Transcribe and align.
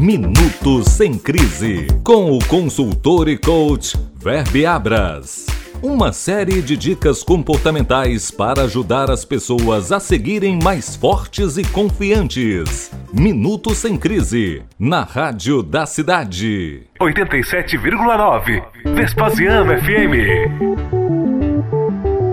Minutos 0.00 0.86
sem 0.86 1.18
crise 1.18 1.86
com 2.02 2.32
o 2.32 2.38
consultor 2.46 3.28
e 3.28 3.36
coach 3.36 3.98
Verbe 4.16 4.64
Abras. 4.64 5.44
Uma 5.82 6.10
série 6.10 6.62
de 6.62 6.74
dicas 6.74 7.22
comportamentais 7.22 8.30
para 8.30 8.62
ajudar 8.62 9.10
as 9.10 9.26
pessoas 9.26 9.92
a 9.92 10.00
seguirem 10.00 10.58
mais 10.64 10.96
fortes 10.96 11.58
e 11.58 11.64
confiantes. 11.64 12.90
Minutos 13.12 13.76
sem 13.76 13.98
crise 13.98 14.62
na 14.78 15.02
Rádio 15.02 15.62
da 15.62 15.84
Cidade. 15.84 16.84
87,9 16.98 18.64
Vespasiano 18.94 19.74
FM. 19.82 20.14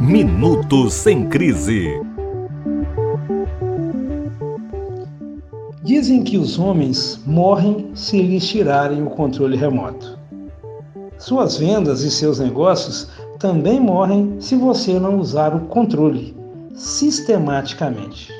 Minutos 0.00 0.94
sem 0.94 1.28
crise. 1.28 2.07
Dizem 5.88 6.22
que 6.22 6.36
os 6.36 6.58
homens 6.58 7.18
morrem 7.24 7.92
se 7.94 8.20
lhes 8.20 8.46
tirarem 8.46 9.02
o 9.02 9.08
controle 9.08 9.56
remoto. 9.56 10.18
Suas 11.16 11.56
vendas 11.56 12.02
e 12.02 12.10
seus 12.10 12.38
negócios 12.38 13.08
também 13.38 13.80
morrem 13.80 14.38
se 14.38 14.54
você 14.54 15.00
não 15.00 15.18
usar 15.18 15.54
o 15.56 15.60
controle 15.60 16.36
sistematicamente. 16.74 18.30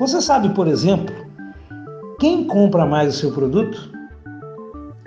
Você 0.00 0.20
sabe, 0.20 0.48
por 0.48 0.66
exemplo, 0.66 1.14
quem 2.18 2.44
compra 2.44 2.84
mais 2.84 3.14
o 3.14 3.16
seu 3.16 3.30
produto? 3.30 3.92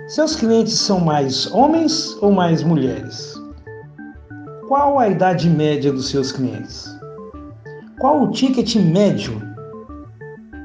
Seus 0.08 0.34
clientes 0.34 0.72
são 0.72 1.00
mais 1.00 1.52
homens 1.52 2.16
ou 2.22 2.32
mais 2.32 2.62
mulheres? 2.62 3.34
Qual 4.68 4.98
a 4.98 5.06
idade 5.06 5.50
média 5.50 5.92
dos 5.92 6.08
seus 6.08 6.32
clientes? 6.32 6.88
Qual 7.98 8.22
o 8.22 8.30
ticket 8.30 8.76
médio 8.76 9.52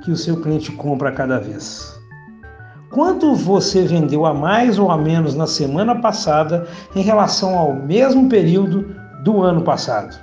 que 0.04 0.12
o 0.12 0.18
seu 0.18 0.42
cliente 0.42 0.72
compra 0.72 1.12
cada 1.12 1.40
vez? 1.40 2.00
Quanto 2.92 3.36
você 3.36 3.84
vendeu 3.84 4.26
a 4.26 4.34
mais 4.34 4.80
ou 4.80 4.90
a 4.90 4.98
menos 4.98 5.36
na 5.36 5.46
semana 5.46 6.02
passada 6.02 6.68
em 6.96 7.02
relação 7.02 7.58
ao 7.58 7.74
mesmo 7.76 8.28
período 8.28 8.96
do 9.24 9.42
ano 9.42 9.62
passado? 9.62 10.18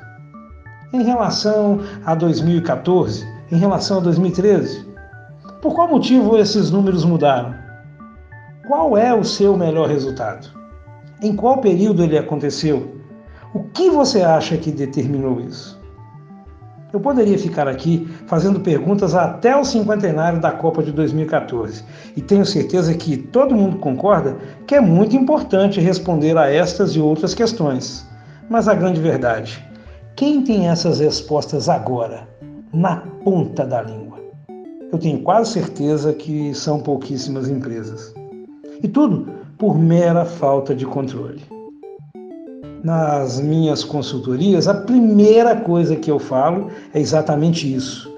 Em 0.92 1.04
relação 1.04 1.80
a 2.04 2.14
2014? 2.14 3.24
Em 3.52 3.56
relação 3.56 3.98
a 3.98 4.00
2013? 4.00 4.84
Por 5.62 5.74
qual 5.74 5.88
motivo 5.88 6.36
esses 6.36 6.70
números 6.70 7.04
mudaram? 7.04 7.54
Qual 8.66 8.96
é 8.96 9.14
o 9.14 9.22
seu 9.22 9.56
melhor 9.56 9.88
resultado? 9.88 10.48
Em 11.22 11.36
qual 11.36 11.58
período 11.58 12.02
ele 12.02 12.18
aconteceu? 12.18 12.96
O 13.54 13.62
que 13.64 13.88
você 13.88 14.22
acha 14.22 14.56
que 14.56 14.72
determinou 14.72 15.40
isso? 15.40 15.80
Eu 16.92 17.00
poderia 17.00 17.38
ficar 17.38 17.66
aqui 17.66 18.06
fazendo 18.26 18.60
perguntas 18.60 19.14
até 19.14 19.56
o 19.56 19.64
cinquentenário 19.64 20.40
da 20.40 20.52
Copa 20.52 20.82
de 20.82 20.92
2014 20.92 21.84
e 22.16 22.20
tenho 22.20 22.46
certeza 22.46 22.94
que 22.94 23.16
todo 23.16 23.54
mundo 23.54 23.78
concorda 23.78 24.36
que 24.66 24.74
é 24.74 24.80
muito 24.80 25.16
importante 25.16 25.80
responder 25.80 26.38
a 26.38 26.48
estas 26.48 26.92
e 26.92 27.00
outras 27.00 27.34
questões. 27.34 28.06
Mas 28.48 28.68
a 28.68 28.74
grande 28.74 29.00
verdade, 29.00 29.62
quem 30.14 30.42
tem 30.42 30.68
essas 30.68 31.00
respostas 31.00 31.68
agora, 31.68 32.28
na 32.72 32.98
ponta 33.24 33.66
da 33.66 33.82
língua? 33.82 34.20
Eu 34.92 34.98
tenho 34.98 35.20
quase 35.22 35.52
certeza 35.52 36.12
que 36.12 36.54
são 36.54 36.78
pouquíssimas 36.78 37.48
empresas. 37.48 38.14
E 38.80 38.86
tudo 38.86 39.28
por 39.58 39.76
mera 39.76 40.24
falta 40.24 40.74
de 40.74 40.86
controle 40.86 41.55
nas 42.86 43.40
minhas 43.40 43.82
consultorias, 43.82 44.68
a 44.68 44.74
primeira 44.74 45.56
coisa 45.56 45.96
que 45.96 46.08
eu 46.08 46.20
falo 46.20 46.70
é 46.94 47.00
exatamente 47.00 47.74
isso. 47.74 48.08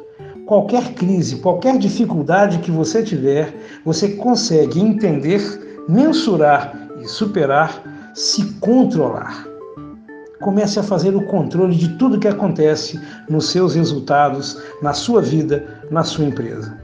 Qualquer 0.45 0.93
crise, 0.93 1.37
qualquer 1.37 1.79
dificuldade 1.79 2.59
que 2.59 2.71
você 2.71 3.03
tiver, 3.03 3.55
você 3.83 4.11
consegue 4.11 4.79
entender, 4.79 5.41
mensurar 5.89 6.91
e 7.01 7.09
superar 7.09 7.83
se 8.13 8.45
controlar. 8.61 9.47
Comece 10.43 10.79
a 10.79 10.83
fazer 10.83 11.17
o 11.17 11.25
controle 11.25 11.75
de 11.75 11.97
tudo 11.97 12.21
que 12.21 12.29
acontece 12.29 13.01
nos 13.27 13.49
seus 13.49 13.75
resultados, 13.75 14.61
na 14.83 14.93
sua 14.93 15.23
vida, 15.23 15.65
na 15.91 16.05
sua 16.05 16.27
empresa. 16.27 16.79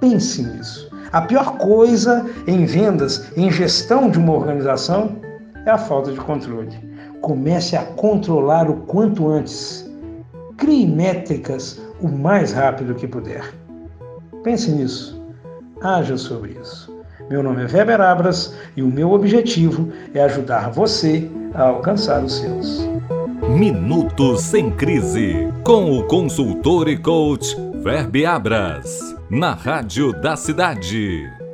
Pense 0.00 0.42
nisso. 0.42 0.90
A 1.12 1.20
pior 1.20 1.56
coisa 1.58 2.26
em 2.48 2.64
vendas, 2.64 3.30
em 3.36 3.48
gestão 3.48 4.10
de 4.10 4.18
uma 4.18 4.32
organização, 4.32 5.20
é 5.64 5.70
a 5.70 5.78
falta 5.78 6.10
de 6.10 6.18
controle. 6.18 6.95
Comece 7.20 7.76
a 7.76 7.84
controlar 7.84 8.70
o 8.70 8.76
quanto 8.82 9.28
antes. 9.28 9.90
Crie 10.56 10.86
métricas 10.86 11.80
o 12.00 12.08
mais 12.08 12.52
rápido 12.52 12.94
que 12.94 13.06
puder. 13.06 13.52
Pense 14.42 14.70
nisso. 14.70 15.20
Haja 15.82 16.16
sobre 16.16 16.56
isso. 16.60 16.94
Meu 17.28 17.42
nome 17.42 17.64
é 17.64 17.66
Weber 17.66 18.00
Abras 18.00 18.54
e 18.76 18.82
o 18.82 18.86
meu 18.86 19.10
objetivo 19.12 19.92
é 20.14 20.22
ajudar 20.22 20.70
você 20.70 21.28
a 21.54 21.64
alcançar 21.64 22.22
os 22.22 22.36
seus. 22.36 22.88
Minutos 23.48 24.42
sem 24.42 24.70
crise 24.70 25.52
com 25.64 25.98
o 25.98 26.06
consultor 26.06 26.88
e 26.88 26.96
coach 26.96 27.56
Verbe 27.82 28.24
Abras 28.24 29.16
na 29.30 29.52
Rádio 29.52 30.12
da 30.20 30.36
Cidade. 30.36 31.45